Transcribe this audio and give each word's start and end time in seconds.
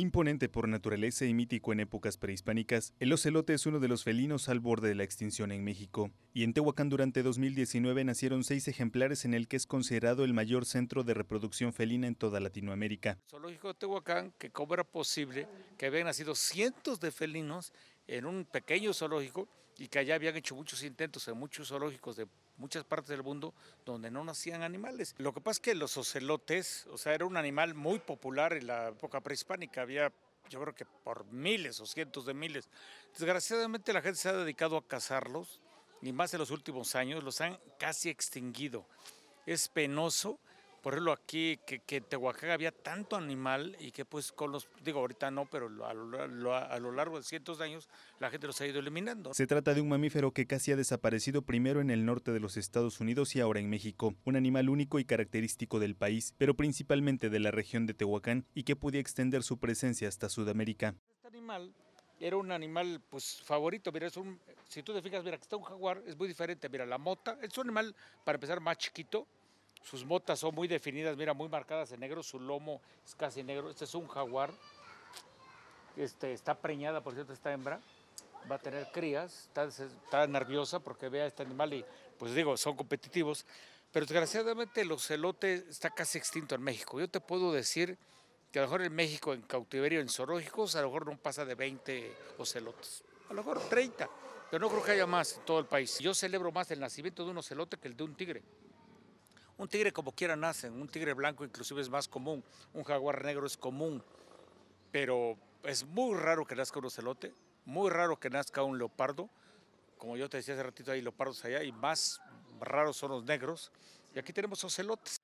Imponente 0.00 0.48
por 0.48 0.66
naturaleza 0.66 1.26
y 1.26 1.34
mítico 1.34 1.74
en 1.74 1.80
épocas 1.80 2.16
prehispánicas, 2.16 2.94
el 3.00 3.12
ocelote 3.12 3.52
es 3.52 3.66
uno 3.66 3.80
de 3.80 3.88
los 3.88 4.02
felinos 4.02 4.48
al 4.48 4.58
borde 4.58 4.88
de 4.88 4.94
la 4.94 5.04
extinción 5.04 5.52
en 5.52 5.62
México. 5.62 6.10
Y 6.32 6.42
en 6.44 6.54
Tehuacán 6.54 6.88
durante 6.88 7.22
2019 7.22 8.02
nacieron 8.04 8.42
seis 8.42 8.66
ejemplares 8.66 9.26
en 9.26 9.34
el 9.34 9.46
que 9.46 9.58
es 9.58 9.66
considerado 9.66 10.24
el 10.24 10.32
mayor 10.32 10.64
centro 10.64 11.04
de 11.04 11.12
reproducción 11.12 11.74
felina 11.74 12.06
en 12.06 12.14
toda 12.14 12.40
Latinoamérica. 12.40 13.18
El 13.24 13.28
zoológico 13.28 13.68
de 13.68 13.74
Tehuacán, 13.74 14.32
que 14.38 14.48
cómo 14.48 14.72
era 14.72 14.84
posible 14.84 15.46
que 15.76 15.84
habían 15.84 16.06
nacido 16.06 16.34
cientos 16.34 16.98
de 16.98 17.10
felinos 17.10 17.74
en 18.06 18.24
un 18.24 18.46
pequeño 18.46 18.94
zoológico 18.94 19.50
y 19.80 19.88
que 19.88 19.98
allá 19.98 20.14
habían 20.14 20.36
hecho 20.36 20.54
muchos 20.54 20.82
intentos 20.82 21.26
en 21.26 21.38
muchos 21.38 21.68
zoológicos 21.68 22.14
de 22.14 22.28
muchas 22.58 22.84
partes 22.84 23.08
del 23.08 23.22
mundo 23.22 23.54
donde 23.86 24.10
no 24.10 24.22
nacían 24.22 24.62
animales. 24.62 25.14
Lo 25.16 25.32
que 25.32 25.40
pasa 25.40 25.56
es 25.56 25.60
que 25.60 25.74
los 25.74 25.96
ocelotes, 25.96 26.86
o 26.92 26.98
sea, 26.98 27.14
era 27.14 27.24
un 27.24 27.38
animal 27.38 27.72
muy 27.72 27.98
popular 27.98 28.52
en 28.52 28.66
la 28.66 28.88
época 28.88 29.22
prehispánica, 29.22 29.80
había 29.80 30.12
yo 30.50 30.60
creo 30.60 30.74
que 30.74 30.84
por 30.84 31.24
miles 31.32 31.80
o 31.80 31.86
cientos 31.86 32.26
de 32.26 32.34
miles. 32.34 32.68
Desgraciadamente 33.14 33.94
la 33.94 34.02
gente 34.02 34.18
se 34.18 34.28
ha 34.28 34.34
dedicado 34.34 34.76
a 34.76 34.86
cazarlos 34.86 35.62
y 36.02 36.12
más 36.12 36.34
en 36.34 36.40
los 36.40 36.50
últimos 36.50 36.94
años 36.94 37.24
los 37.24 37.40
han 37.40 37.58
casi 37.78 38.10
extinguido. 38.10 38.84
Es 39.46 39.68
penoso 39.68 40.38
por 40.82 40.94
ejemplo, 40.94 41.12
aquí 41.12 41.58
que, 41.66 41.80
que, 41.80 41.96
en 41.96 42.04
Tehuacán 42.04 42.50
había 42.50 42.72
tanto 42.72 43.16
animal 43.16 43.76
y 43.80 43.90
que 43.90 44.04
pues 44.04 44.32
con 44.32 44.52
los, 44.52 44.68
digo 44.82 45.00
ahorita 45.00 45.30
no, 45.30 45.46
pero 45.46 45.66
a 45.86 45.94
lo, 45.94 46.54
a 46.54 46.78
lo, 46.78 46.92
largo 46.92 47.18
de 47.18 47.24
cientos 47.24 47.58
de 47.58 47.64
años 47.64 47.88
la 48.18 48.30
gente 48.30 48.46
los 48.46 48.60
ha 48.60 48.66
ido 48.66 48.80
eliminando. 48.80 49.34
Se 49.34 49.46
trata 49.46 49.74
de 49.74 49.80
un 49.80 49.88
mamífero 49.88 50.32
que 50.32 50.46
casi 50.46 50.72
ha 50.72 50.76
desaparecido 50.76 51.42
primero 51.42 51.80
en 51.80 51.90
el 51.90 52.04
norte 52.04 52.32
de 52.32 52.40
los 52.40 52.56
Estados 52.56 53.00
Unidos 53.00 53.36
y 53.36 53.40
ahora 53.40 53.60
en 53.60 53.68
México, 53.68 54.14
un 54.24 54.36
animal 54.36 54.68
único 54.68 54.98
y 54.98 55.04
característico 55.04 55.78
del 55.78 55.96
país, 55.96 56.34
pero 56.38 56.54
principalmente 56.54 57.30
de 57.30 57.40
la 57.40 57.50
región 57.50 57.86
de 57.86 57.94
Tehuacán 57.94 58.46
y 58.54 58.64
que 58.64 58.76
podía 58.76 59.00
extender 59.00 59.42
su 59.42 59.58
presencia 59.58 60.08
hasta 60.08 60.28
Sudamérica. 60.28 60.94
Este 61.16 61.28
animal 61.28 61.74
era 62.20 62.36
un 62.36 62.52
animal 62.52 63.00
pues 63.08 63.40
favorito, 63.42 63.90
mira, 63.92 64.06
es 64.06 64.16
un, 64.16 64.38
si 64.68 64.82
tú 64.82 64.92
te 64.92 65.00
fijas, 65.00 65.24
mira, 65.24 65.38
que 65.38 65.42
está 65.42 65.56
un 65.56 65.62
jaguar, 65.62 66.02
es 66.06 66.16
muy 66.16 66.28
diferente, 66.28 66.68
mira, 66.68 66.84
la 66.84 66.98
mota, 66.98 67.38
es 67.40 67.56
un 67.56 67.68
animal 67.68 67.94
para 68.24 68.36
empezar 68.36 68.60
más 68.60 68.76
chiquito, 68.76 69.26
sus 69.82 70.04
botas 70.04 70.38
son 70.38 70.54
muy 70.54 70.68
definidas, 70.68 71.16
mira, 71.16 71.34
muy 71.34 71.48
marcadas 71.48 71.90
en 71.92 72.00
negro, 72.00 72.22
su 72.22 72.38
lomo 72.38 72.80
es 73.04 73.14
casi 73.14 73.42
negro. 73.42 73.70
Este 73.70 73.84
es 73.84 73.94
un 73.94 74.06
jaguar, 74.06 74.52
este, 75.96 76.32
está 76.32 76.54
preñada, 76.54 77.02
por 77.02 77.14
cierto, 77.14 77.32
esta 77.32 77.52
hembra, 77.52 77.80
va 78.50 78.56
a 78.56 78.58
tener 78.58 78.90
crías, 78.92 79.48
está, 79.54 80.26
nerviosa 80.26 80.80
porque 80.80 81.08
ve 81.08 81.22
a 81.22 81.26
este 81.26 81.42
animal 81.42 81.74
y, 81.74 81.84
pues 82.18 82.34
digo, 82.34 82.56
son 82.56 82.76
competitivos. 82.76 83.46
Pero 83.92 84.06
desgraciadamente 84.06 84.82
el 84.82 84.92
ocelote 84.92 85.64
está 85.68 85.90
casi 85.90 86.18
extinto 86.18 86.54
en 86.54 86.62
México. 86.62 87.00
Yo 87.00 87.08
te 87.08 87.20
puedo 87.20 87.52
decir 87.52 87.98
que 88.52 88.58
a 88.58 88.62
lo 88.62 88.68
mejor 88.68 88.82
en 88.82 88.94
México, 88.94 89.32
en 89.32 89.42
cautiverio, 89.42 90.00
en 90.00 90.08
zoológicos, 90.08 90.76
a 90.76 90.82
lo 90.82 90.88
mejor 90.88 91.06
no 91.06 91.16
pasa 91.18 91.44
de 91.44 91.54
20 91.54 92.16
ocelotes. 92.38 93.02
A 93.28 93.34
lo 93.34 93.42
mejor 93.42 93.60
30, 93.68 94.08
pero 94.50 94.60
no 94.60 94.68
creo 94.68 94.82
que 94.82 94.92
haya 94.92 95.06
más 95.06 95.36
en 95.36 95.44
todo 95.44 95.58
el 95.58 95.66
país. 95.66 95.98
Yo 95.98 96.14
celebro 96.14 96.52
más 96.52 96.70
el 96.70 96.80
nacimiento 96.80 97.24
de 97.24 97.30
un 97.32 97.38
ocelote 97.38 97.78
que 97.78 97.88
el 97.88 97.96
de 97.96 98.04
un 98.04 98.14
tigre. 98.14 98.42
Un 99.60 99.68
tigre 99.68 99.92
como 99.92 100.12
quiera 100.12 100.36
nace, 100.36 100.70
un 100.70 100.88
tigre 100.88 101.12
blanco 101.12 101.44
inclusive 101.44 101.82
es 101.82 101.90
más 101.90 102.08
común, 102.08 102.42
un 102.72 102.82
jaguar 102.82 103.22
negro 103.22 103.46
es 103.46 103.58
común, 103.58 104.02
pero 104.90 105.36
es 105.64 105.84
muy 105.84 106.16
raro 106.18 106.46
que 106.46 106.56
nazca 106.56 106.78
un 106.78 106.86
ocelote, 106.86 107.34
muy 107.66 107.90
raro 107.90 108.18
que 108.18 108.30
nazca 108.30 108.62
un 108.62 108.78
leopardo, 108.78 109.28
como 109.98 110.16
yo 110.16 110.30
te 110.30 110.38
decía 110.38 110.54
hace 110.54 110.62
ratito 110.62 110.92
hay 110.92 111.02
leopardos 111.02 111.44
allá 111.44 111.62
y 111.62 111.72
más 111.72 112.22
raros 112.58 112.96
son 112.96 113.10
los 113.10 113.24
negros, 113.24 113.70
y 114.14 114.18
aquí 114.18 114.32
tenemos 114.32 114.64
ocelotes. 114.64 115.19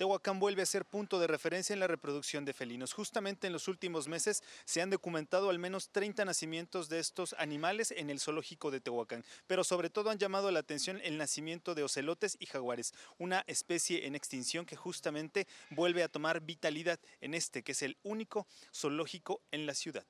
Tehuacán 0.00 0.40
vuelve 0.40 0.62
a 0.62 0.66
ser 0.66 0.86
punto 0.86 1.18
de 1.18 1.26
referencia 1.26 1.74
en 1.74 1.80
la 1.80 1.86
reproducción 1.86 2.46
de 2.46 2.54
felinos. 2.54 2.94
Justamente 2.94 3.46
en 3.46 3.52
los 3.52 3.68
últimos 3.68 4.08
meses 4.08 4.42
se 4.64 4.80
han 4.80 4.88
documentado 4.88 5.50
al 5.50 5.58
menos 5.58 5.90
30 5.90 6.24
nacimientos 6.24 6.88
de 6.88 7.00
estos 7.00 7.34
animales 7.34 7.90
en 7.94 8.08
el 8.08 8.18
zoológico 8.18 8.70
de 8.70 8.80
Tehuacán, 8.80 9.26
pero 9.46 9.62
sobre 9.62 9.90
todo 9.90 10.08
han 10.08 10.16
llamado 10.16 10.50
la 10.50 10.60
atención 10.60 11.02
el 11.04 11.18
nacimiento 11.18 11.74
de 11.74 11.82
ocelotes 11.82 12.38
y 12.40 12.46
jaguares, 12.46 12.94
una 13.18 13.44
especie 13.46 14.06
en 14.06 14.14
extinción 14.14 14.64
que 14.64 14.74
justamente 14.74 15.46
vuelve 15.68 16.02
a 16.02 16.08
tomar 16.08 16.40
vitalidad 16.40 16.98
en 17.20 17.34
este 17.34 17.62
que 17.62 17.72
es 17.72 17.82
el 17.82 17.98
único 18.02 18.46
zoológico 18.72 19.42
en 19.50 19.66
la 19.66 19.74
ciudad. 19.74 20.06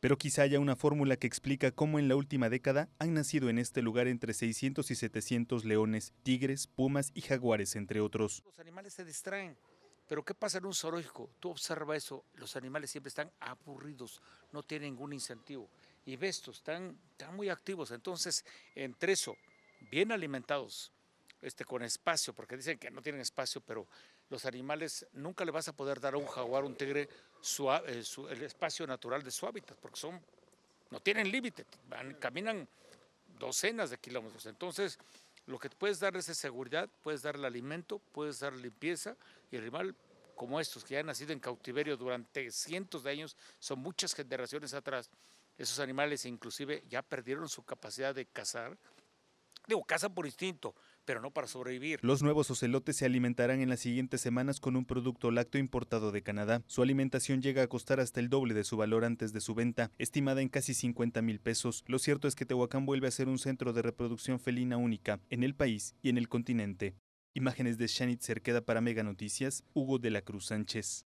Pero 0.00 0.16
quizá 0.16 0.42
haya 0.42 0.58
una 0.60 0.76
fórmula 0.76 1.16
que 1.16 1.26
explica 1.26 1.72
cómo 1.72 1.98
en 1.98 2.08
la 2.08 2.16
última 2.16 2.48
década 2.48 2.88
han 2.98 3.12
nacido 3.12 3.50
en 3.50 3.58
este 3.58 3.82
lugar 3.82 4.08
entre 4.08 4.32
600 4.32 4.90
y 4.90 4.94
700 4.94 5.64
leones, 5.66 6.14
tigres, 6.22 6.66
pumas 6.66 7.10
y 7.14 7.20
jaguares, 7.20 7.76
entre 7.76 8.00
otros. 8.00 8.42
Los 8.46 8.58
animales 8.58 8.94
se 8.94 9.04
distraen. 9.04 9.56
Pero 10.08 10.24
¿qué 10.24 10.34
pasa 10.34 10.58
en 10.58 10.64
un 10.64 10.74
zoológico? 10.74 11.30
Tú 11.38 11.50
observa 11.50 11.94
eso, 11.94 12.24
los 12.34 12.56
animales 12.56 12.90
siempre 12.90 13.10
están 13.10 13.30
aburridos, 13.38 14.20
no 14.52 14.62
tienen 14.62 14.94
ningún 14.94 15.12
incentivo. 15.12 15.70
Y 16.04 16.16
ves, 16.16 16.38
estos 16.38 16.56
están, 16.56 16.98
están 17.12 17.36
muy 17.36 17.48
activos. 17.48 17.92
Entonces, 17.92 18.44
entre 18.74 19.12
eso, 19.12 19.36
bien 19.90 20.10
alimentados, 20.10 20.90
este, 21.42 21.64
con 21.64 21.82
espacio, 21.82 22.34
porque 22.34 22.56
dicen 22.56 22.78
que 22.78 22.90
no 22.90 23.02
tienen 23.02 23.20
espacio, 23.20 23.60
pero 23.60 23.86
los 24.30 24.44
animales 24.44 25.06
nunca 25.12 25.44
le 25.44 25.50
vas 25.50 25.68
a 25.68 25.72
poder 25.72 26.00
dar 26.00 26.14
a 26.14 26.16
un 26.16 26.26
jaguar, 26.26 26.64
un 26.64 26.76
tigre, 26.76 27.02
eh, 27.02 28.02
el 28.30 28.42
espacio 28.42 28.86
natural 28.86 29.22
de 29.22 29.30
su 29.30 29.46
hábitat, 29.46 29.76
porque 29.76 29.98
son, 29.98 30.20
no 30.90 31.00
tienen 31.00 31.30
límite, 31.30 31.66
caminan 32.18 32.66
docenas 33.38 33.90
de 33.90 33.98
kilómetros. 33.98 34.46
Entonces, 34.46 34.98
lo 35.46 35.58
que 35.58 35.68
puedes 35.68 35.98
darles 35.98 36.28
es 36.28 36.38
seguridad, 36.38 36.88
puedes 37.02 37.22
darle 37.22 37.46
alimento, 37.46 37.98
puedes 38.12 38.38
dar 38.38 38.52
limpieza, 38.52 39.16
y 39.50 39.56
el 39.56 39.62
animal 39.62 39.94
como 40.36 40.60
estos, 40.60 40.84
que 40.84 40.96
han 40.96 41.06
nacido 41.06 41.32
en 41.32 41.40
cautiverio 41.40 41.96
durante 41.96 42.50
cientos 42.50 43.02
de 43.02 43.10
años, 43.10 43.36
son 43.58 43.80
muchas 43.80 44.14
generaciones 44.14 44.72
atrás, 44.72 45.10
esos 45.58 45.80
animales 45.80 46.24
inclusive 46.24 46.84
ya 46.88 47.02
perdieron 47.02 47.48
su 47.48 47.62
capacidad 47.62 48.14
de 48.14 48.24
cazar, 48.26 48.78
Digo, 49.66 49.84
cazan 49.84 50.12
por 50.12 50.26
instinto, 50.26 50.74
pero 51.04 51.20
no 51.20 51.30
para 51.30 51.46
sobrevivir. 51.46 52.00
Los 52.02 52.22
nuevos 52.22 52.50
ocelotes 52.50 52.96
se 52.96 53.06
alimentarán 53.06 53.60
en 53.60 53.68
las 53.68 53.80
siguientes 53.80 54.20
semanas 54.20 54.60
con 54.60 54.76
un 54.76 54.84
producto 54.84 55.30
lácteo 55.30 55.60
importado 55.60 56.12
de 56.12 56.22
Canadá. 56.22 56.62
Su 56.66 56.82
alimentación 56.82 57.42
llega 57.42 57.62
a 57.62 57.68
costar 57.68 58.00
hasta 58.00 58.20
el 58.20 58.28
doble 58.28 58.54
de 58.54 58.64
su 58.64 58.76
valor 58.76 59.04
antes 59.04 59.32
de 59.32 59.40
su 59.40 59.54
venta, 59.54 59.90
estimada 59.98 60.42
en 60.42 60.48
casi 60.48 60.74
50 60.74 61.22
mil 61.22 61.40
pesos. 61.40 61.84
Lo 61.86 61.98
cierto 61.98 62.28
es 62.28 62.34
que 62.34 62.46
Tehuacán 62.46 62.86
vuelve 62.86 63.08
a 63.08 63.12
ser 63.12 63.28
un 63.28 63.38
centro 63.38 63.72
de 63.72 63.82
reproducción 63.82 64.40
felina 64.40 64.76
única 64.76 65.20
en 65.30 65.42
el 65.42 65.54
país 65.54 65.94
y 66.02 66.08
en 66.10 66.18
el 66.18 66.28
continente. 66.28 66.94
Imágenes 67.32 67.78
de 67.78 67.86
Shanit 67.86 68.22
Cerqueda 68.22 68.60
para 68.60 68.80
Mega 68.80 69.04
Noticias, 69.04 69.62
Hugo 69.72 69.98
de 69.98 70.10
la 70.10 70.22
Cruz 70.22 70.46
Sánchez. 70.46 70.98